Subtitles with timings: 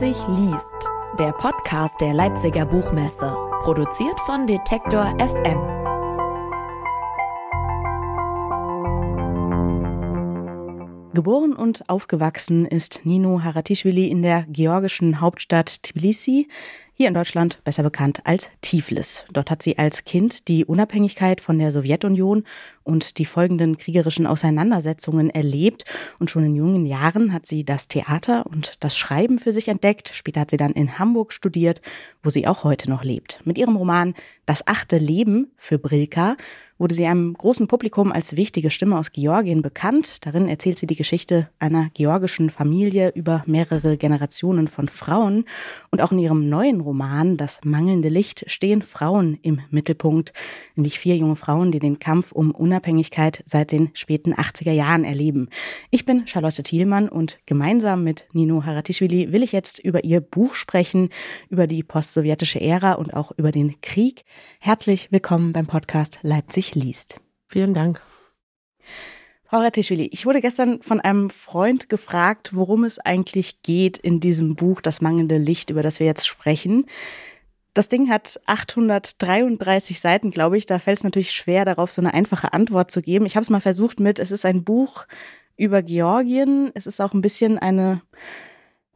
[0.00, 0.88] Leipzig liest,
[1.20, 5.60] der Podcast der Leipziger Buchmesse, produziert von Detektor FM.
[11.12, 16.48] Geboren und aufgewachsen ist Nino Haratischvili in der georgischen Hauptstadt Tbilisi
[16.96, 19.24] hier in Deutschland besser bekannt als Tiflis.
[19.32, 22.44] Dort hat sie als Kind die Unabhängigkeit von der Sowjetunion
[22.84, 25.84] und die folgenden kriegerischen Auseinandersetzungen erlebt.
[26.20, 30.10] Und schon in jungen Jahren hat sie das Theater und das Schreiben für sich entdeckt.
[30.14, 31.82] Später hat sie dann in Hamburg studiert,
[32.22, 33.40] wo sie auch heute noch lebt.
[33.44, 34.14] Mit ihrem Roman
[34.46, 36.36] Das achte Leben für Brilka
[36.78, 40.26] wurde sie einem großen Publikum als wichtige Stimme aus Georgien bekannt.
[40.26, 45.44] Darin erzählt sie die Geschichte einer georgischen Familie über mehrere Generationen von Frauen.
[45.90, 50.32] Und auch in ihrem neuen Roman Das mangelnde Licht stehen Frauen im Mittelpunkt,
[50.76, 55.48] nämlich vier junge Frauen, die den Kampf um Unabhängigkeit seit den späten 80er Jahren erleben.
[55.90, 60.54] Ich bin Charlotte Thielmann und gemeinsam mit Nino Haratischvili will ich jetzt über ihr Buch
[60.54, 61.08] sprechen,
[61.48, 64.24] über die postsowjetische Ära und auch über den Krieg.
[64.60, 67.20] Herzlich willkommen beim Podcast Leipzig liest.
[67.48, 68.00] Vielen Dank.
[69.46, 74.56] Frau Rattischwili, ich wurde gestern von einem Freund gefragt, worum es eigentlich geht in diesem
[74.56, 76.86] Buch Das mangelnde Licht, über das wir jetzt sprechen.
[77.74, 80.64] Das Ding hat 833 Seiten, glaube ich.
[80.64, 83.26] Da fällt es natürlich schwer, darauf so eine einfache Antwort zu geben.
[83.26, 85.06] Ich habe es mal versucht mit, es ist ein Buch
[85.56, 86.70] über Georgien.
[86.74, 88.00] Es ist auch ein bisschen eine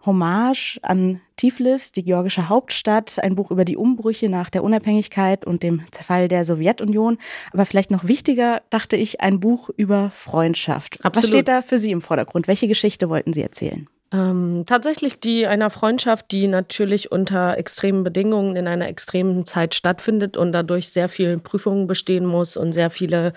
[0.08, 5.62] Hommage an Tiflis, die georgische Hauptstadt, ein Buch über die Umbrüche nach der Unabhängigkeit und
[5.62, 7.18] dem Zerfall der Sowjetunion.
[7.52, 10.94] Aber vielleicht noch wichtiger, dachte ich, ein Buch über Freundschaft.
[11.04, 11.16] Absolut.
[11.16, 12.48] Was steht da für Sie im Vordergrund?
[12.48, 13.86] Welche Geschichte wollten Sie erzählen?
[14.10, 20.38] Ähm, tatsächlich die einer Freundschaft, die natürlich unter extremen Bedingungen in einer extremen Zeit stattfindet
[20.38, 23.34] und dadurch sehr viele Prüfungen bestehen muss und sehr viele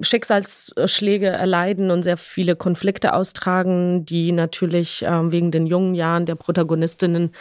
[0.00, 6.34] Schicksalsschläge erleiden und sehr viele Konflikte austragen, die natürlich ähm, wegen den jungen Jahren der
[6.34, 7.32] Protagonistinnen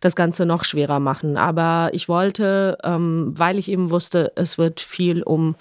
[0.00, 1.36] das Ganze noch schwerer machen.
[1.36, 5.56] Aber ich wollte, ähm, weil ich eben wusste, es wird viel um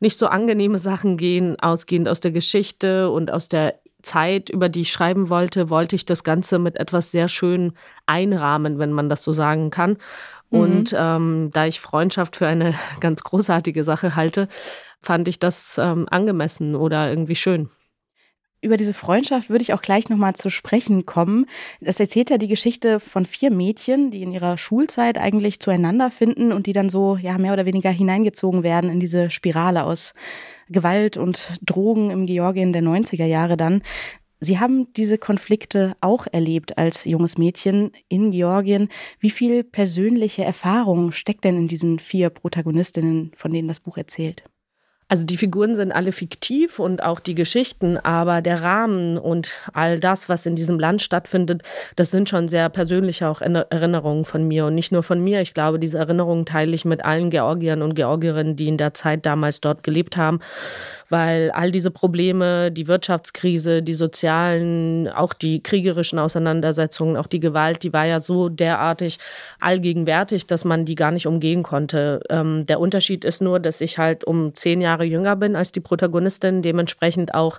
[0.00, 3.74] nicht so angenehme Sachen gehen, ausgehend aus der Geschichte und aus der
[4.06, 7.72] Zeit, über die ich schreiben wollte, wollte ich das Ganze mit etwas sehr schön
[8.06, 9.96] einrahmen, wenn man das so sagen kann.
[10.50, 10.60] Mhm.
[10.60, 14.48] Und ähm, da ich Freundschaft für eine ganz großartige Sache halte,
[15.00, 17.68] fand ich das ähm, angemessen oder irgendwie schön.
[18.62, 21.46] Über diese Freundschaft würde ich auch gleich nochmal zu sprechen kommen.
[21.80, 26.52] Das erzählt ja die Geschichte von vier Mädchen, die in ihrer Schulzeit eigentlich zueinander finden
[26.52, 30.14] und die dann so ja mehr oder weniger hineingezogen werden in diese Spirale aus
[30.68, 33.82] Gewalt und Drogen im Georgien der 90er Jahre dann.
[34.38, 38.88] Sie haben diese Konflikte auch erlebt als junges Mädchen in Georgien.
[39.18, 44.44] Wie viel persönliche Erfahrung steckt denn in diesen vier Protagonistinnen, von denen das Buch erzählt?
[45.08, 50.00] Also die Figuren sind alle fiktiv und auch die Geschichten, aber der Rahmen und all
[50.00, 51.62] das, was in diesem Land stattfindet,
[51.94, 55.40] das sind schon sehr persönliche auch Erinnerungen von mir und nicht nur von mir.
[55.42, 59.26] Ich glaube, diese Erinnerungen teile ich mit allen Georgiern und Georgierinnen, die in der Zeit
[59.26, 60.40] damals dort gelebt haben
[61.08, 67.82] weil all diese Probleme, die Wirtschaftskrise, die sozialen, auch die kriegerischen Auseinandersetzungen, auch die Gewalt,
[67.82, 69.18] die war ja so derartig
[69.60, 72.20] allgegenwärtig, dass man die gar nicht umgehen konnte.
[72.30, 75.80] Ähm, der Unterschied ist nur, dass ich halt um zehn Jahre jünger bin als die
[75.80, 77.58] Protagonistin, dementsprechend auch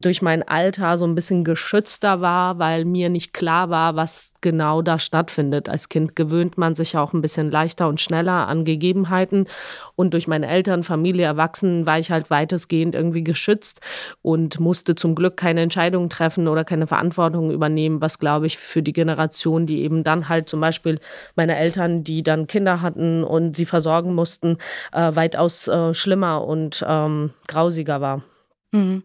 [0.00, 4.82] durch mein Alter so ein bisschen geschützter war, weil mir nicht klar war, was genau
[4.82, 5.68] da stattfindet.
[5.68, 9.46] Als Kind gewöhnt man sich auch ein bisschen leichter und schneller an Gegebenheiten.
[9.94, 13.80] Und durch meine Eltern, Familie, Erwachsenen war ich halt weitestgehend irgendwie geschützt
[14.22, 18.82] und musste zum Glück keine Entscheidungen treffen oder keine Verantwortung übernehmen, was glaube ich für
[18.82, 21.00] die Generation, die eben dann halt zum Beispiel
[21.34, 24.58] meine Eltern, die dann Kinder hatten und sie versorgen mussten,
[24.92, 28.22] äh, weitaus äh, schlimmer und ähm, grausiger war.
[28.72, 29.02] Mhm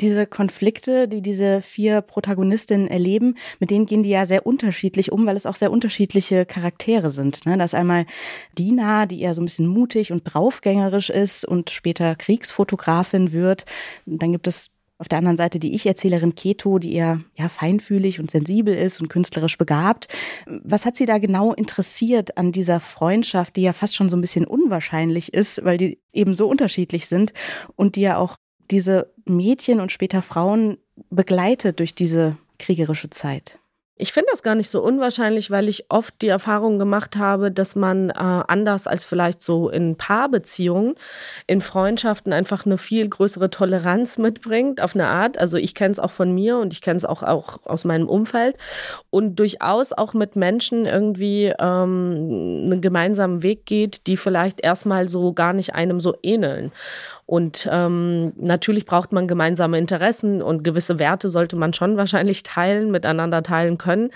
[0.00, 5.26] diese Konflikte, die diese vier Protagonistinnen erleben, mit denen gehen die ja sehr unterschiedlich um,
[5.26, 7.46] weil es auch sehr unterschiedliche Charaktere sind.
[7.46, 7.56] Ne?
[7.56, 8.06] Da ist einmal
[8.58, 13.64] Dina, die eher so ein bisschen mutig und draufgängerisch ist und später Kriegsfotografin wird.
[14.06, 18.30] Dann gibt es auf der anderen Seite die Ich-Erzählerin Keto, die eher ja, feinfühlig und
[18.30, 20.08] sensibel ist und künstlerisch begabt.
[20.46, 24.20] Was hat Sie da genau interessiert an dieser Freundschaft, die ja fast schon so ein
[24.20, 27.32] bisschen unwahrscheinlich ist, weil die eben so unterschiedlich sind
[27.76, 28.36] und die ja auch
[28.70, 30.78] diese Mädchen und später Frauen
[31.10, 33.58] begleitet durch diese kriegerische Zeit?
[34.00, 37.74] Ich finde das gar nicht so unwahrscheinlich, weil ich oft die Erfahrung gemacht habe, dass
[37.74, 40.94] man äh, anders als vielleicht so in Paarbeziehungen,
[41.48, 45.36] in Freundschaften einfach eine viel größere Toleranz mitbringt auf eine Art.
[45.36, 48.08] Also ich kenne es auch von mir und ich kenne es auch, auch aus meinem
[48.08, 48.56] Umfeld
[49.10, 55.32] und durchaus auch mit Menschen irgendwie ähm, einen gemeinsamen Weg geht, die vielleicht erstmal so
[55.32, 56.70] gar nicht einem so ähneln.
[57.28, 62.90] Und ähm, natürlich braucht man gemeinsame Interessen und gewisse Werte sollte man schon wahrscheinlich teilen,
[62.90, 64.08] miteinander teilen können.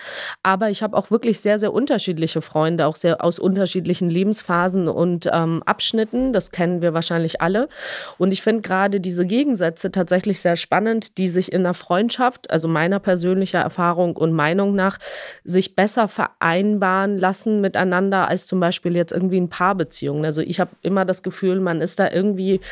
[0.43, 5.29] Aber ich habe auch wirklich sehr, sehr unterschiedliche Freunde, auch sehr aus unterschiedlichen Lebensphasen und
[5.31, 6.32] ähm, Abschnitten.
[6.32, 7.69] Das kennen wir wahrscheinlich alle.
[8.17, 12.67] Und ich finde gerade diese Gegensätze tatsächlich sehr spannend, die sich in der Freundschaft, also
[12.67, 14.97] meiner persönlichen Erfahrung und Meinung nach,
[15.44, 20.25] sich besser vereinbaren lassen miteinander als zum Beispiel jetzt irgendwie in Paarbeziehungen.
[20.25, 22.62] Also ich habe immer das Gefühl, man ist da irgendwie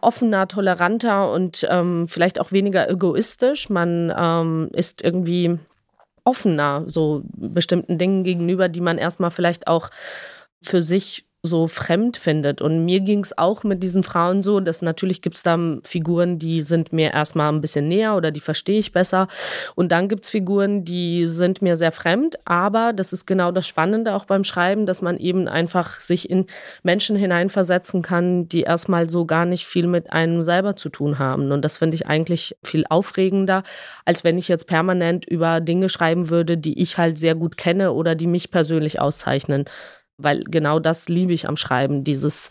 [0.00, 3.70] offener, toleranter und ähm, vielleicht auch weniger egoistisch.
[3.70, 5.58] Man ähm, ist irgendwie
[6.24, 9.90] offener so bestimmten Dingen gegenüber, die man erstmal vielleicht auch
[10.60, 12.60] für sich so fremd findet.
[12.60, 16.38] Und mir ging es auch mit diesen Frauen so, dass natürlich gibt es da Figuren,
[16.38, 19.28] die sind mir erstmal ein bisschen näher oder die verstehe ich besser.
[19.74, 22.36] Und dann gibt es Figuren, die sind mir sehr fremd.
[22.44, 26.46] Aber das ist genau das Spannende auch beim Schreiben, dass man eben einfach sich in
[26.82, 31.52] Menschen hineinversetzen kann, die erstmal so gar nicht viel mit einem selber zu tun haben.
[31.52, 33.62] Und das finde ich eigentlich viel aufregender,
[34.04, 37.92] als wenn ich jetzt permanent über Dinge schreiben würde, die ich halt sehr gut kenne
[37.92, 39.64] oder die mich persönlich auszeichnen
[40.18, 42.50] weil genau das liebe ich am Schreiben, dieses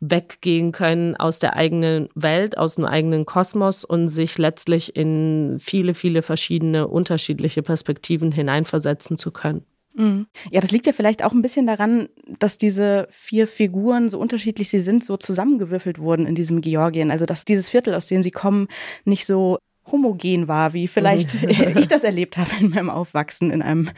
[0.00, 5.94] weggehen können aus der eigenen Welt, aus dem eigenen Kosmos und sich letztlich in viele,
[5.94, 9.64] viele verschiedene unterschiedliche Perspektiven hineinversetzen zu können.
[9.94, 10.26] Mhm.
[10.50, 12.08] Ja, das liegt ja vielleicht auch ein bisschen daran,
[12.38, 17.10] dass diese vier Figuren, so unterschiedlich sie sind, so zusammengewürfelt wurden in diesem Georgien.
[17.10, 18.68] Also, dass dieses Viertel, aus dem sie kommen,
[19.04, 19.58] nicht so
[19.90, 21.42] homogen war, wie vielleicht
[21.76, 23.90] ich das erlebt habe in meinem Aufwachsen in einem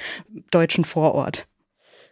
[0.51, 1.47] deutschen Vorort.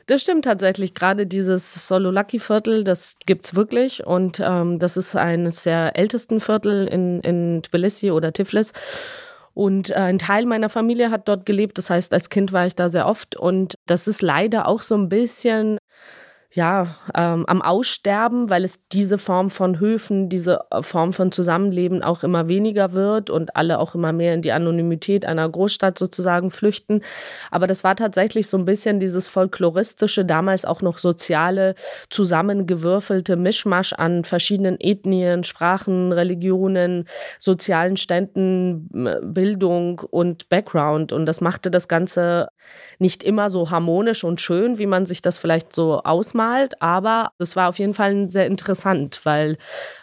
[0.07, 0.95] Das stimmt tatsächlich.
[0.95, 4.07] Gerade dieses Sololaki-Viertel, das gibt es wirklich.
[4.07, 8.73] Und ähm, das ist eines der ältesten Viertel in, in Tbilisi oder Tiflis.
[9.55, 11.79] Und äh, ein Teil meiner Familie hat dort gelebt.
[11.79, 13.37] Das heißt, als Kind war ich da sehr oft.
[13.37, 15.79] Und das ist leider auch so ein bisschen
[16.53, 22.03] ja, ähm, am Aussterben, weil es diese Form von Höfen, diese äh, Form von Zusammenleben
[22.03, 26.51] auch immer weniger wird und alle auch immer mehr in die Anonymität einer Großstadt sozusagen
[26.51, 27.03] flüchten.
[27.53, 31.77] Aber das war tatsächlich so ein bisschen dieses folkloristische, damals auch noch soziale,
[32.09, 37.05] zusammengewürfelte Mischmasch an verschiedenen Ethnien, Sprachen, Religionen,
[37.39, 38.89] sozialen Ständen,
[39.23, 41.13] Bildung und Background.
[41.13, 42.49] Und das machte das Ganze
[42.99, 47.33] nicht immer so harmonisch und schön, wie man sich das vielleicht so ausmacht ausmalt, aber
[47.39, 49.59] das war auf jeden Fall sehr interessant, weil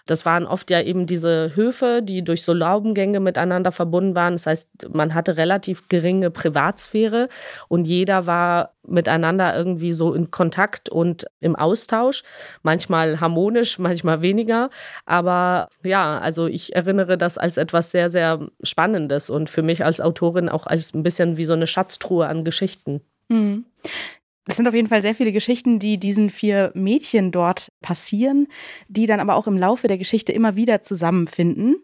[0.06, 4.34] das waren oft ja eben diese Höfe, die durch so Laubengänge miteinander verbunden waren.
[4.34, 7.30] Das heißt, man hatte relativ geringe Privatsphäre
[7.68, 12.24] und jeder war miteinander irgendwie so in Kontakt und im Austausch.
[12.64, 14.70] Manchmal harmonisch, manchmal weniger.
[15.06, 20.00] Aber ja, also ich erinnere das als etwas sehr, sehr Spannendes und für mich als
[20.00, 23.02] Autorin auch als ein bisschen wie so eine Schatztruhe an Geschichten.
[23.28, 23.66] Mhm.
[24.48, 28.48] Es sind auf jeden Fall sehr viele Geschichten, die diesen vier Mädchen dort passieren,
[28.88, 31.76] die dann aber auch im Laufe der Geschichte immer wieder zusammenfinden.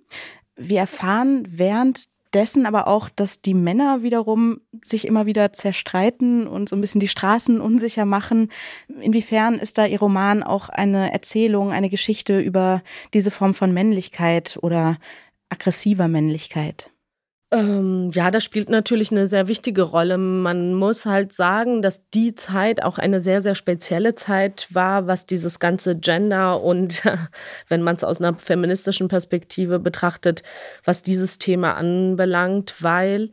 [0.55, 6.77] Wir erfahren währenddessen aber auch, dass die Männer wiederum sich immer wieder zerstreiten und so
[6.77, 8.49] ein bisschen die Straßen unsicher machen.
[9.01, 12.81] Inwiefern ist da Ihr Roman auch eine Erzählung, eine Geschichte über
[13.13, 14.99] diese Form von Männlichkeit oder
[15.49, 16.92] aggressiver Männlichkeit?
[17.53, 20.17] Ähm, ja, das spielt natürlich eine sehr wichtige Rolle.
[20.17, 25.27] Man muss halt sagen, dass die Zeit auch eine sehr, sehr spezielle Zeit war, was
[25.27, 27.03] dieses ganze Gender und,
[27.67, 30.41] wenn man es aus einer feministischen Perspektive betrachtet,
[30.83, 33.29] was dieses Thema anbelangt, weil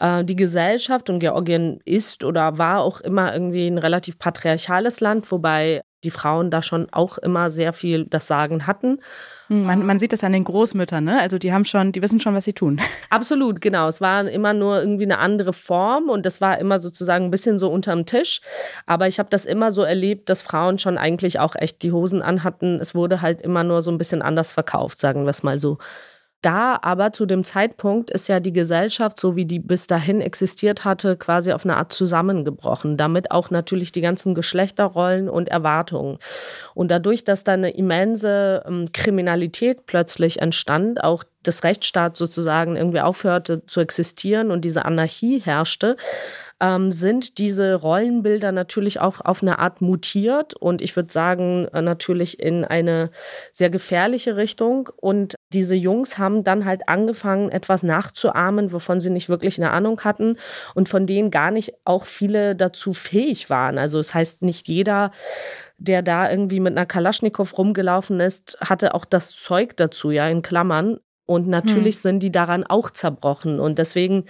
[0.00, 5.32] äh, die Gesellschaft und Georgien ist oder war auch immer irgendwie ein relativ patriarchales Land,
[5.32, 8.98] wobei die Frauen da schon auch immer sehr viel das Sagen hatten.
[9.48, 11.20] Hm, man, man sieht das an den Großmüttern, ne?
[11.20, 12.80] Also die haben schon, die wissen schon, was sie tun.
[13.10, 13.88] Absolut, genau.
[13.88, 17.58] Es war immer nur irgendwie eine andere Form und das war immer sozusagen ein bisschen
[17.58, 18.40] so unterm Tisch.
[18.86, 22.22] Aber ich habe das immer so erlebt, dass Frauen schon eigentlich auch echt die Hosen
[22.22, 22.78] anhatten.
[22.80, 25.78] Es wurde halt immer nur so ein bisschen anders verkauft, sagen wir es mal so.
[26.42, 30.84] Da aber zu dem Zeitpunkt ist ja die Gesellschaft, so wie die bis dahin existiert
[30.84, 32.96] hatte, quasi auf eine Art zusammengebrochen.
[32.96, 36.18] Damit auch natürlich die ganzen Geschlechterrollen und Erwartungen.
[36.74, 43.00] Und dadurch, dass da eine immense ähm, Kriminalität plötzlich entstand, auch das Rechtsstaat sozusagen irgendwie
[43.00, 45.96] aufhörte zu existieren und diese Anarchie herrschte,
[46.62, 51.82] ähm, sind diese Rollenbilder natürlich auch auf eine Art mutiert und ich würde sagen, äh,
[51.82, 53.10] natürlich in eine
[53.52, 54.88] sehr gefährliche Richtung.
[54.96, 60.02] Und diese Jungs haben dann halt angefangen, etwas nachzuahmen, wovon sie nicht wirklich eine Ahnung
[60.02, 60.36] hatten
[60.76, 63.76] und von denen gar nicht auch viele dazu fähig waren.
[63.76, 65.10] Also es das heißt, nicht jeder
[65.78, 70.42] der da irgendwie mit einer Kalaschnikow rumgelaufen ist, hatte auch das Zeug dazu, ja, in
[70.42, 70.98] Klammern.
[71.26, 72.02] Und natürlich hm.
[72.02, 73.58] sind die daran auch zerbrochen.
[73.58, 74.26] Und deswegen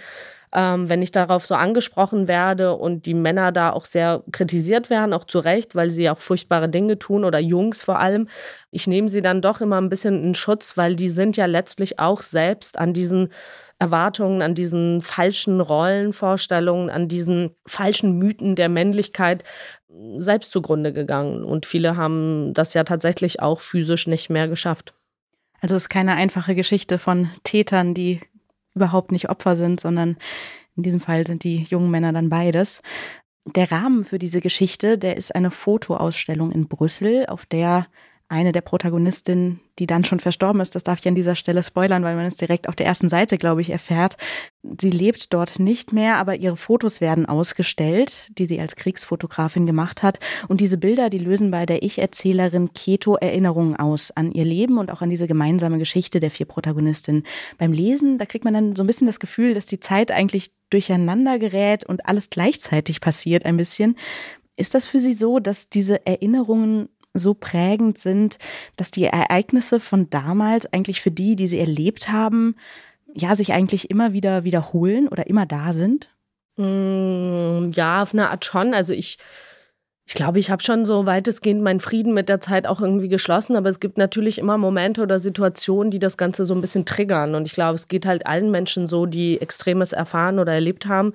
[0.53, 5.13] ähm, wenn ich darauf so angesprochen werde und die Männer da auch sehr kritisiert werden,
[5.13, 8.27] auch zu Recht, weil sie auch furchtbare Dinge tun oder Jungs vor allem.
[8.69, 11.99] Ich nehme sie dann doch immer ein bisschen in Schutz, weil die sind ja letztlich
[11.99, 13.29] auch selbst an diesen
[13.79, 19.43] Erwartungen, an diesen falschen Rollenvorstellungen, an diesen falschen Mythen der Männlichkeit
[20.17, 21.43] selbst zugrunde gegangen.
[21.43, 24.93] Und viele haben das ja tatsächlich auch physisch nicht mehr geschafft.
[25.61, 28.21] Also es ist keine einfache Geschichte von Tätern, die
[28.75, 30.17] überhaupt nicht Opfer sind, sondern
[30.75, 32.81] in diesem Fall sind die jungen Männer dann beides.
[33.45, 37.87] Der Rahmen für diese Geschichte, der ist eine Fotoausstellung in Brüssel, auf der
[38.29, 42.03] eine der Protagonistinnen, die dann schon verstorben ist, das darf ich an dieser Stelle spoilern,
[42.03, 44.17] weil man es direkt auf der ersten Seite, glaube ich, erfährt.
[44.79, 50.03] Sie lebt dort nicht mehr, aber ihre Fotos werden ausgestellt, die sie als Kriegsfotografin gemacht
[50.03, 50.19] hat.
[50.47, 54.91] Und diese Bilder, die lösen bei der Ich-Erzählerin Keto Erinnerungen aus an ihr Leben und
[54.91, 57.23] auch an diese gemeinsame Geschichte der vier Protagonistinnen.
[57.57, 60.51] Beim Lesen, da kriegt man dann so ein bisschen das Gefühl, dass die Zeit eigentlich
[60.69, 63.95] durcheinander gerät und alles gleichzeitig passiert ein bisschen.
[64.55, 68.37] Ist das für Sie so, dass diese Erinnerungen so prägend sind,
[68.75, 72.55] dass die Ereignisse von damals eigentlich für die, die sie erlebt haben,
[73.13, 76.09] ja, sich eigentlich immer wieder wiederholen oder immer da sind?
[76.57, 78.73] Mm, ja, auf eine Art schon.
[78.73, 79.17] Also ich
[80.05, 83.55] ich glaube, ich habe schon so weitestgehend meinen Frieden mit der Zeit auch irgendwie geschlossen,
[83.55, 87.35] aber es gibt natürlich immer Momente oder Situationen, die das Ganze so ein bisschen triggern.
[87.35, 91.13] Und ich glaube, es geht halt allen Menschen so, die Extremes erfahren oder erlebt haben,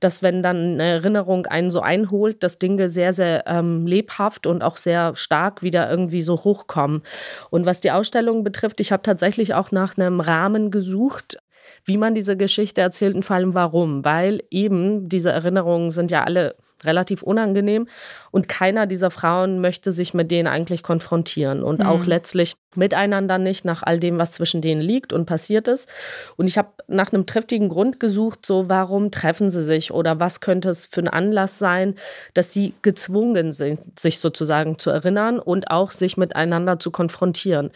[0.00, 4.62] dass wenn dann eine Erinnerung einen so einholt, dass Dinge sehr, sehr ähm, lebhaft und
[4.62, 7.02] auch sehr stark wieder irgendwie so hochkommen.
[7.50, 11.36] Und was die Ausstellung betrifft, ich habe tatsächlich auch nach einem Rahmen gesucht,
[11.84, 14.04] wie man diese Geschichte erzählt und vor allem warum.
[14.06, 17.88] Weil eben diese Erinnerungen sind ja alle relativ unangenehm
[18.30, 21.86] und keiner dieser Frauen möchte sich mit denen eigentlich konfrontieren und mhm.
[21.86, 25.88] auch letztlich miteinander nicht nach all dem, was zwischen denen liegt und passiert ist.
[26.36, 30.40] Und ich habe nach einem triftigen Grund gesucht, so warum treffen sie sich oder was
[30.40, 31.94] könnte es für ein Anlass sein,
[32.34, 37.70] dass sie gezwungen sind, sich sozusagen zu erinnern und auch sich miteinander zu konfrontieren.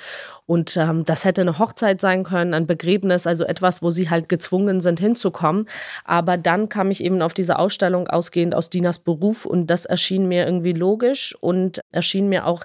[0.47, 4.29] Und ähm, das hätte eine Hochzeit sein können, ein Begräbnis, also etwas, wo sie halt
[4.29, 5.67] gezwungen sind hinzukommen.
[6.05, 10.29] Aber dann kam ich eben auf diese Ausstellung ausgehend aus Dinas Beruf und das erschien
[10.29, 12.65] mir irgendwie logisch und erschien mir auch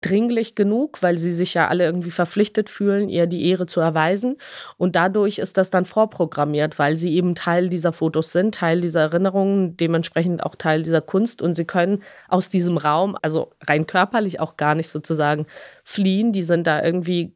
[0.00, 4.36] dringlich genug, weil sie sich ja alle irgendwie verpflichtet fühlen, ihr die Ehre zu erweisen.
[4.78, 9.00] Und dadurch ist das dann vorprogrammiert, weil sie eben Teil dieser Fotos sind, Teil dieser
[9.00, 11.42] Erinnerungen, dementsprechend auch Teil dieser Kunst.
[11.42, 15.46] Und sie können aus diesem Raum, also rein körperlich auch gar nicht sozusagen
[15.84, 16.32] fliehen.
[16.32, 17.34] Die sind da irgendwie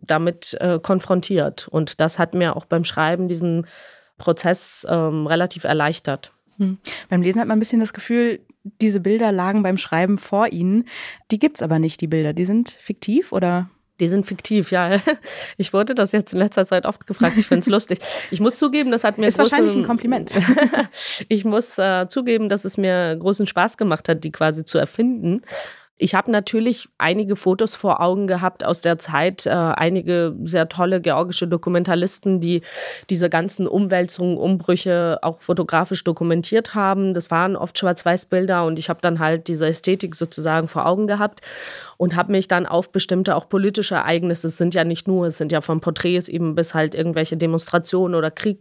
[0.00, 1.68] damit äh, konfrontiert.
[1.68, 3.66] Und das hat mir auch beim Schreiben diesen
[4.16, 6.32] Prozess ähm, relativ erleichtert.
[6.58, 6.78] Hm.
[7.10, 8.40] Beim Lesen hat man ein bisschen das Gefühl,
[8.80, 10.84] diese Bilder lagen beim Schreiben vor Ihnen.
[11.30, 12.32] Die gibt es aber nicht, die Bilder.
[12.32, 13.68] Die sind fiktiv oder?
[13.98, 15.00] Die sind fiktiv, ja.
[15.56, 17.36] Ich wurde das jetzt in letzter Zeit oft gefragt.
[17.38, 18.00] Ich finde es lustig.
[18.30, 19.26] Ich muss zugeben, das hat mir.
[19.26, 20.36] Ist wahrscheinlich ein Kompliment.
[21.28, 25.42] ich muss äh, zugeben, dass es mir großen Spaß gemacht hat, die quasi zu erfinden.
[25.98, 31.00] Ich habe natürlich einige Fotos vor Augen gehabt aus der Zeit, äh, einige sehr tolle
[31.00, 32.60] georgische Dokumentalisten, die
[33.08, 37.14] diese ganzen Umwälzungen, Umbrüche auch fotografisch dokumentiert haben.
[37.14, 41.40] Das waren oft Schwarz-Weiß-Bilder und ich habe dann halt diese Ästhetik sozusagen vor Augen gehabt
[41.96, 45.38] und habe mich dann auf bestimmte auch politische Ereignisse, es sind ja nicht nur, es
[45.38, 48.58] sind ja von Porträts eben bis halt irgendwelche Demonstrationen oder Krieg.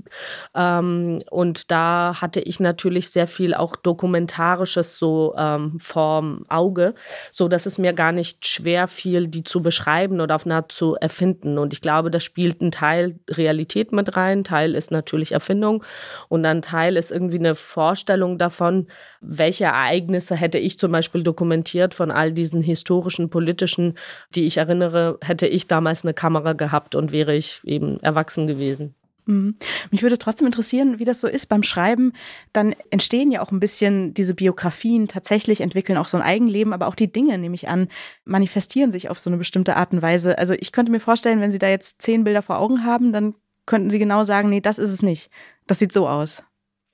[0.54, 6.94] Ähm, und da hatte ich natürlich sehr viel auch Dokumentarisches so ähm, vorm Auge
[7.32, 10.96] so dass es mir gar nicht schwer fiel, die zu beschreiben oder auf Naht zu
[10.96, 11.58] erfinden.
[11.58, 15.84] Und ich glaube, da spielt ein Teil Realität mit rein, Teil ist natürlich Erfindung
[16.30, 18.88] und ein Teil ist irgendwie eine Vorstellung davon,
[19.22, 23.98] welche Ereignisse hätte ich zum Beispiel dokumentiert von all diesen historischen, politischen,
[24.34, 28.96] die ich erinnere, hätte ich damals eine Kamera gehabt und wäre ich eben erwachsen gewesen.
[29.26, 29.56] Mhm.
[29.92, 32.14] Mich würde trotzdem interessieren, wie das so ist beim Schreiben.
[32.54, 36.88] Dann entstehen ja auch ein bisschen diese Biografien, tatsächlich entwickeln auch so ein Eigenleben, aber
[36.88, 37.90] auch die Dinge, nehme ich an,
[38.24, 40.38] manifestieren sich auf so eine bestimmte Art und Weise.
[40.38, 43.36] Also ich könnte mir vorstellen, wenn Sie da jetzt zehn Bilder vor Augen haben, dann
[43.66, 45.32] könnten Sie genau sagen, nee, das ist es nicht.
[45.66, 46.44] Das sieht so aus.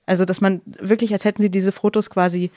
[0.06, 2.50] Also, dass man wirklich, als hätten Sie diese Fotos quasi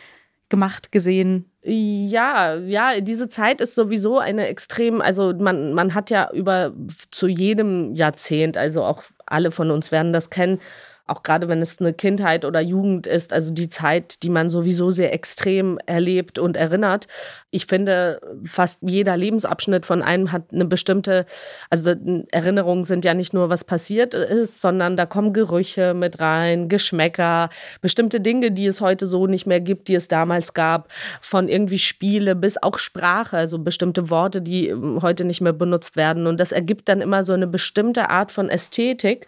[0.50, 1.52] gemacht, gesehen?
[1.64, 6.74] Ja, ja, diese Zeit ist sowieso eine extrem, also man, man hat ja über
[7.10, 10.60] zu jedem Jahrzehnt, also auch alle von uns werden das kennen,
[11.08, 14.90] auch gerade wenn es eine Kindheit oder Jugend ist, also die Zeit, die man sowieso
[14.90, 17.08] sehr extrem erlebt und erinnert.
[17.56, 21.26] Ich finde, fast jeder Lebensabschnitt von einem hat eine bestimmte,
[21.70, 21.94] also
[22.32, 27.50] Erinnerungen sind ja nicht nur, was passiert ist, sondern da kommen Gerüche mit rein, Geschmäcker,
[27.82, 31.80] bestimmte Dinge, die es heute so nicht mehr gibt, die es damals gab, von irgendwie
[31.80, 36.28] Spiele bis auch Sprache, also bestimmte Worte, die ähm, heute nicht mehr benutzt werden.
[36.28, 39.28] Und das ergibt dann immer so eine bestimmte Art von Ästhetik,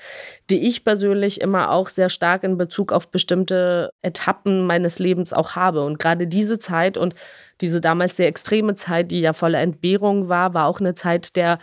[0.49, 5.33] die ich persönlich immer immer auch sehr stark in Bezug auf bestimmte Etappen meines Lebens
[5.33, 5.83] auch habe.
[5.83, 7.15] Und gerade diese Zeit und
[7.61, 11.59] diese damals sehr extreme Zeit, die ja voller Entbehrung war, war auch eine Zeit der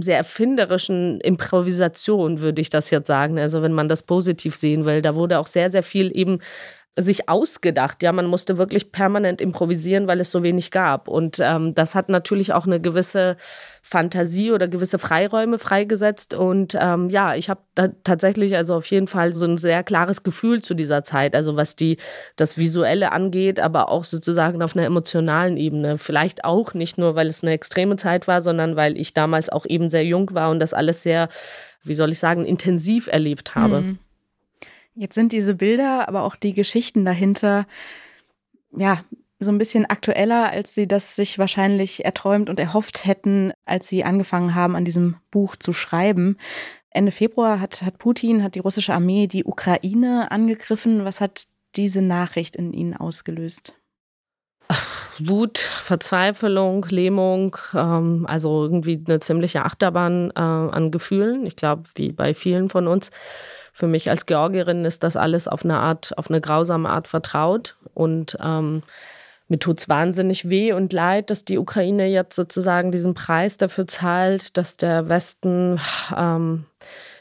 [0.00, 3.38] sehr erfinderischen Improvisation, würde ich das jetzt sagen.
[3.38, 6.38] Also wenn man das positiv sehen will, da wurde auch sehr, sehr viel eben
[6.96, 8.02] sich ausgedacht.
[8.04, 11.08] Ja, man musste wirklich permanent improvisieren, weil es so wenig gab.
[11.08, 13.36] Und ähm, das hat natürlich auch eine gewisse
[13.82, 16.34] Fantasie oder gewisse Freiräume freigesetzt.
[16.34, 17.60] Und ähm, ja, ich habe
[18.04, 21.74] tatsächlich also auf jeden Fall so ein sehr klares Gefühl zu dieser Zeit, also was
[21.74, 21.96] die
[22.36, 25.98] das Visuelle angeht, aber auch sozusagen auf einer emotionalen Ebene.
[25.98, 29.66] Vielleicht auch nicht nur, weil es eine extreme Zeit war, sondern weil ich damals auch
[29.66, 31.28] eben sehr jung war und das alles sehr,
[31.82, 33.80] wie soll ich sagen, intensiv erlebt habe.
[33.80, 33.98] Mhm.
[34.94, 37.66] Jetzt sind diese Bilder, aber auch die Geschichten dahinter,
[38.76, 39.04] ja,
[39.40, 44.04] so ein bisschen aktueller, als sie das sich wahrscheinlich erträumt und erhofft hätten, als sie
[44.04, 46.38] angefangen haben, an diesem Buch zu schreiben.
[46.90, 51.04] Ende Februar hat, hat Putin, hat die russische Armee die Ukraine angegriffen.
[51.04, 53.74] Was hat diese Nachricht in Ihnen ausgelöst?
[55.18, 61.46] Wut, Verzweiflung, Lähmung, ähm, also irgendwie eine ziemliche Achterbahn äh, an Gefühlen.
[61.46, 63.10] Ich glaube, wie bei vielen von uns
[63.74, 67.76] für mich als Georgierin ist das alles auf eine Art, auf eine grausame Art vertraut.
[67.92, 68.84] Und ähm,
[69.48, 73.88] mir tut es wahnsinnig weh und leid, dass die Ukraine jetzt sozusagen diesen Preis dafür
[73.88, 75.80] zahlt, dass der Westen
[76.16, 76.66] ähm,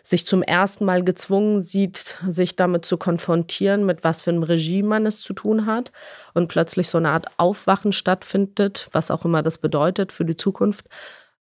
[0.03, 4.89] sich zum ersten Mal gezwungen sieht, sich damit zu konfrontieren, mit was für einem Regime
[4.89, 5.91] man es zu tun hat
[6.36, 10.86] und plötzlich so eine Art Aufwachen stattfindet, was auch immer das bedeutet für die Zukunft.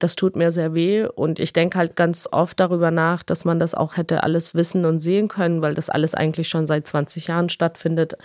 [0.01, 3.61] Das tut mir sehr weh und ich denke halt ganz oft darüber nach, dass man
[3.61, 7.27] das auch hätte alles wissen und sehen können, weil das alles eigentlich schon seit 20
[7.27, 8.17] Jahren stattfindet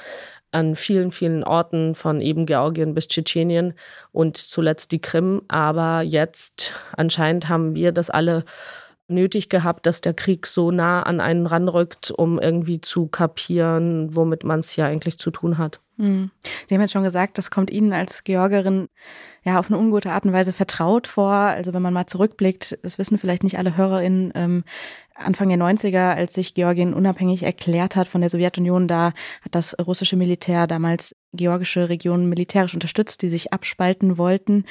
[0.51, 3.73] an vielen, vielen Orten von eben Georgien bis Tschetschenien
[4.13, 5.41] und zuletzt die Krim.
[5.49, 8.45] Aber jetzt anscheinend haben wir das alle
[9.07, 14.43] nötig gehabt, dass der Krieg so nah an einen ranrückt, um irgendwie zu kapieren, womit
[14.43, 15.79] man es ja eigentlich zu tun hat.
[15.97, 16.29] Hm.
[16.67, 18.89] Sie haben jetzt schon gesagt, das kommt Ihnen als Georgerin
[19.43, 21.31] ja auf eine ungute Art und Weise vertraut vor.
[21.31, 24.63] Also wenn man mal zurückblickt, das wissen vielleicht nicht alle HörerInnen, ähm,
[25.13, 29.75] Anfang der 90er, als sich Georgien unabhängig erklärt hat von der Sowjetunion, da hat das
[29.79, 34.65] russische Militär damals georgische Regionen militärisch unterstützt, die sich abspalten wollten.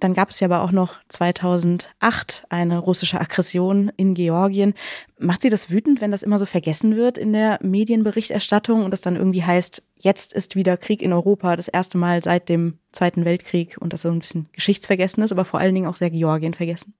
[0.00, 4.74] Dann gab es ja aber auch noch 2008 eine russische Aggression in Georgien.
[5.18, 9.00] Macht Sie das wütend, wenn das immer so vergessen wird in der Medienberichterstattung und es
[9.00, 13.24] dann irgendwie heißt, jetzt ist wieder Krieg in Europa, das erste Mal seit dem Zweiten
[13.24, 16.54] Weltkrieg und das so ein bisschen geschichtsvergessen ist, aber vor allen Dingen auch sehr Georgien
[16.54, 16.94] vergessen?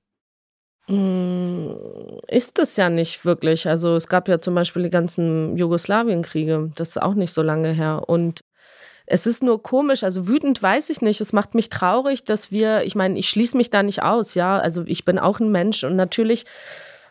[0.88, 1.70] Mm,
[2.28, 3.68] ist es ja nicht wirklich.
[3.68, 7.72] Also es gab ja zum Beispiel die ganzen Jugoslawienkriege, das ist auch nicht so lange
[7.72, 8.04] her.
[8.06, 8.40] Und
[9.10, 11.20] es ist nur komisch, also wütend weiß ich nicht.
[11.22, 14.58] Es macht mich traurig, dass wir, ich meine, ich schließe mich da nicht aus, ja.
[14.58, 16.44] Also ich bin auch ein Mensch und natürlich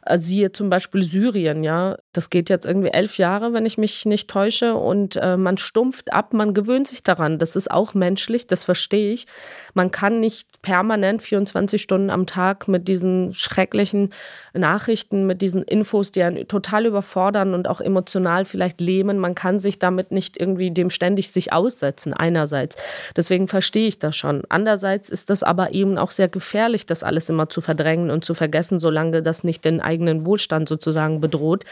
[0.05, 1.97] äh, siehe zum Beispiel Syrien, ja.
[2.17, 4.73] Das geht jetzt irgendwie elf Jahre, wenn ich mich nicht täusche.
[4.73, 7.37] Und äh, man stumpft ab, man gewöhnt sich daran.
[7.37, 9.27] Das ist auch menschlich, das verstehe ich.
[9.75, 14.09] Man kann nicht permanent 24 Stunden am Tag mit diesen schrecklichen
[14.53, 19.19] Nachrichten, mit diesen Infos, die einen total überfordern und auch emotional vielleicht lähmen.
[19.19, 22.77] Man kann sich damit nicht irgendwie dem ständig sich aussetzen, einerseits.
[23.15, 24.41] Deswegen verstehe ich das schon.
[24.49, 28.33] Andererseits ist das aber eben auch sehr gefährlich, das alles immer zu verdrängen und zu
[28.33, 31.63] vergessen, solange das nicht den eigenen Wohlstand sozusagen bedroht.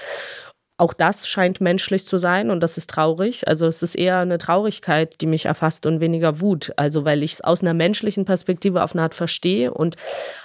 [0.77, 3.47] Auch das scheint menschlich zu sein und das ist traurig.
[3.47, 6.73] Also es ist eher eine Traurigkeit, die mich erfasst und weniger Wut.
[6.75, 9.95] Also weil ich es aus einer menschlichen Perspektive auf eine Art verstehe und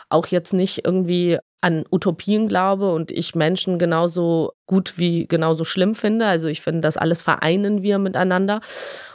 [0.08, 5.96] auch jetzt nicht irgendwie an Utopien glaube und ich Menschen genauso gut wie genauso schlimm
[5.96, 6.26] finde.
[6.26, 8.60] Also ich finde, das alles vereinen wir miteinander.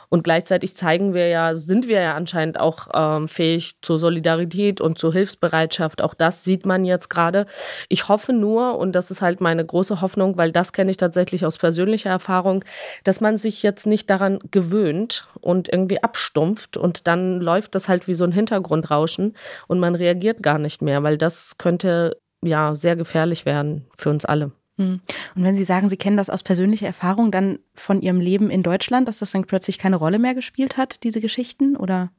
[0.09, 4.97] Und gleichzeitig zeigen wir ja, sind wir ja anscheinend auch ähm, fähig zur Solidarität und
[4.97, 6.01] zur Hilfsbereitschaft.
[6.01, 7.45] Auch das sieht man jetzt gerade.
[7.89, 11.45] Ich hoffe nur, und das ist halt meine große Hoffnung, weil das kenne ich tatsächlich
[11.45, 12.63] aus persönlicher Erfahrung,
[13.03, 18.07] dass man sich jetzt nicht daran gewöhnt und irgendwie abstumpft und dann läuft das halt
[18.07, 19.35] wie so ein Hintergrundrauschen
[19.67, 24.25] und man reagiert gar nicht mehr, weil das könnte ja sehr gefährlich werden für uns
[24.25, 24.51] alle.
[24.77, 24.99] Hm.
[25.35, 28.63] Und wenn Sie sagen, Sie kennen das aus persönlicher Erfahrung, dann von Ihrem Leben in
[28.63, 32.11] Deutschland, dass das dann plötzlich keine Rolle mehr gespielt hat, diese Geschichten, oder?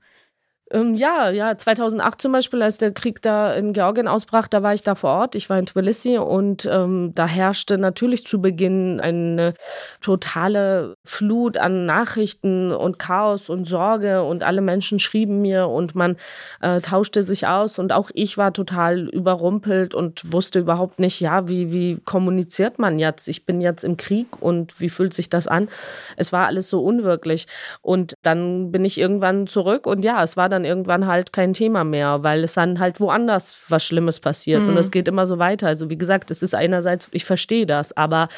[0.72, 4.74] Ähm, ja, ja, 2008 zum Beispiel, als der Krieg da in Georgien ausbrach, da war
[4.74, 5.36] ich da vor Ort.
[5.36, 9.54] Ich war in Tbilisi und ähm, da herrschte natürlich zu Beginn eine
[10.00, 16.16] totale Flut an Nachrichten und Chaos und Sorge und alle Menschen schrieben mir und man
[16.60, 21.46] äh, tauschte sich aus und auch ich war total überrumpelt und wusste überhaupt nicht, ja,
[21.46, 23.28] wie, wie kommuniziert man jetzt?
[23.28, 25.68] Ich bin jetzt im Krieg und wie fühlt sich das an?
[26.16, 27.46] Es war alles so unwirklich
[27.82, 31.52] und dann bin ich irgendwann zurück und ja, es war dann dann irgendwann halt kein
[31.52, 34.70] Thema mehr, weil es dann halt woanders was Schlimmes passiert mhm.
[34.70, 35.66] und es geht immer so weiter.
[35.68, 38.28] Also wie gesagt, es ist einerseits, ich verstehe das, aber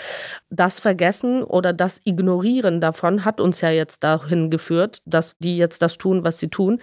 [0.51, 5.83] das Vergessen oder das Ignorieren davon hat uns ja jetzt dahin geführt, dass die jetzt
[5.83, 6.81] das tun, was sie tun,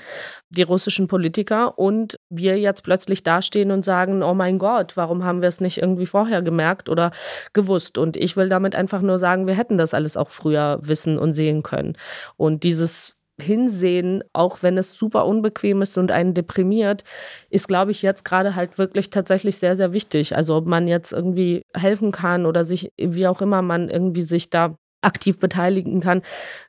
[0.50, 5.42] die russischen Politiker und wir jetzt plötzlich dastehen und sagen, oh mein Gott, warum haben
[5.42, 7.12] wir es nicht irgendwie vorher gemerkt oder
[7.54, 7.98] gewusst?
[7.98, 11.34] Und ich will damit einfach nur sagen, wir hätten das alles auch früher wissen und
[11.34, 11.98] sehen können.
[12.38, 17.04] Und dieses Hinsehen, auch wenn es super unbequem ist und einen deprimiert,
[17.50, 20.36] ist, glaube ich, jetzt gerade halt wirklich tatsächlich sehr, sehr wichtig.
[20.36, 24.50] Also ob man jetzt irgendwie helfen kann oder sich, wie auch immer man irgendwie sich
[24.50, 26.22] da aktiv beteiligen kann.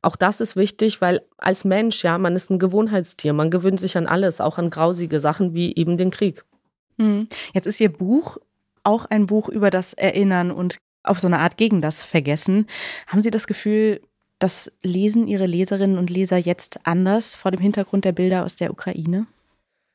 [0.03, 3.33] Auch das ist wichtig, weil als Mensch, ja, man ist ein Gewohnheitstier.
[3.33, 6.45] Man gewöhnt sich an alles, auch an grausige Sachen wie eben den Krieg.
[6.99, 7.29] Hm.
[7.55, 8.39] Jetzt ist Ihr Buch
[8.85, 12.67] auch ein Buch über das Erinnern und auf so eine Art gegen das Vergessen.
[13.07, 14.01] Haben Sie das Gefühl,
[14.39, 18.71] das lesen Ihre Leserinnen und Leser jetzt anders vor dem Hintergrund der Bilder aus der
[18.71, 19.27] Ukraine?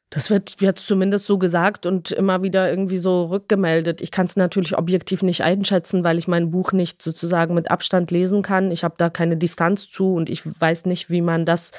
[0.09, 4.01] Das wird jetzt zumindest so gesagt und immer wieder irgendwie so rückgemeldet.
[4.01, 8.11] Ich kann es natürlich objektiv nicht einschätzen, weil ich mein Buch nicht sozusagen mit Abstand
[8.11, 8.71] lesen kann.
[8.71, 11.71] Ich habe da keine Distanz zu und ich weiß nicht, wie man das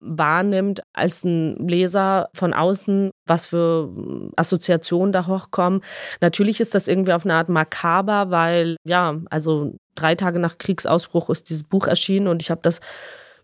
[0.00, 3.90] wahrnimmt als ein Leser von außen, was für
[4.36, 5.82] Assoziationen da hochkommen.
[6.20, 11.30] Natürlich ist das irgendwie auf eine Art makaber, weil ja, also drei Tage nach Kriegsausbruch
[11.30, 12.80] ist dieses Buch erschienen und ich habe das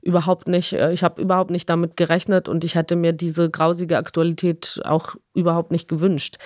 [0.07, 3.99] überhaupt nicht, äh, ich habe überhaupt nicht damit gerechnet und ich hätte mir diese grausige
[3.99, 6.37] Aktualität auch überhaupt nicht gewünscht.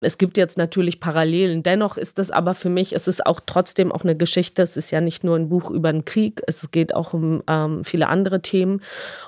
[0.00, 1.62] Es gibt jetzt natürlich Parallelen.
[1.62, 4.62] Dennoch ist es aber für mich, es ist auch trotzdem auch eine Geschichte.
[4.62, 7.84] Es ist ja nicht nur ein Buch über den Krieg, es geht auch um ähm,
[7.84, 8.80] viele andere Themen.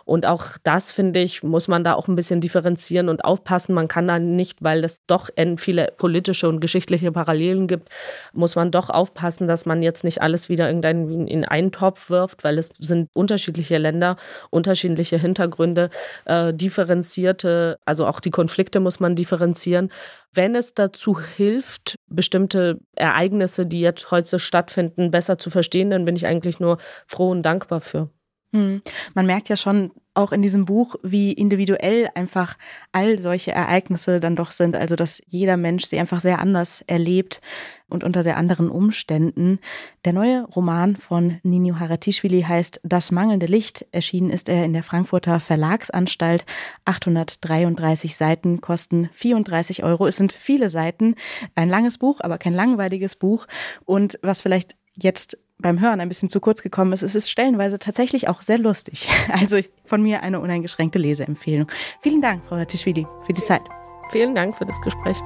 [0.04, 3.74] Und auch das, finde ich, muss man da auch ein bisschen differenzieren und aufpassen.
[3.74, 7.88] Man kann da nicht, weil es doch viele politische und geschichtliche Parallelen gibt,
[8.32, 12.58] muss man doch aufpassen, dass man jetzt nicht alles wieder in einen Topf wirft, weil
[12.58, 14.16] es sind unterschiedliche Länder,
[14.50, 15.90] unterschiedliche Hintergründe,
[16.24, 19.92] äh, differenzierte, also auch die Konflikte muss man differenzieren.
[20.32, 26.16] Wenn es dazu hilft, bestimmte Ereignisse, die jetzt heute stattfinden, besser zu verstehen, dann bin
[26.16, 28.10] ich eigentlich nur froh und dankbar für.
[28.52, 28.82] Hm.
[29.14, 32.58] Man merkt ja schon auch in diesem Buch, wie individuell einfach
[32.92, 34.76] all solche Ereignisse dann doch sind.
[34.76, 37.40] Also, dass jeder Mensch sie einfach sehr anders erlebt
[37.88, 39.58] und unter sehr anderen Umständen.
[40.04, 43.86] Der neue Roman von Nino Haratischvili heißt Das mangelnde Licht.
[43.90, 46.44] Erschienen ist er in der Frankfurter Verlagsanstalt.
[46.84, 50.06] 833 Seiten kosten 34 Euro.
[50.06, 51.14] Es sind viele Seiten.
[51.54, 53.46] Ein langes Buch, aber kein langweiliges Buch.
[53.86, 57.02] Und was vielleicht jetzt beim Hören ein bisschen zu kurz gekommen ist.
[57.02, 59.08] Es ist stellenweise tatsächlich auch sehr lustig.
[59.32, 61.66] Also von mir eine uneingeschränkte Leseempfehlung.
[62.00, 63.62] Vielen Dank, Frau Tischwili, für die Zeit.
[64.10, 65.18] Vielen Dank für das Gespräch.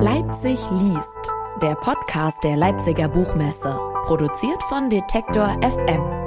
[0.00, 1.30] Leipzig liest,
[1.62, 6.19] der Podcast der Leipziger Buchmesse, produziert von Detektor FM.